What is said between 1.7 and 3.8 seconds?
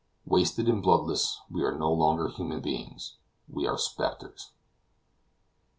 no longer human beings; we are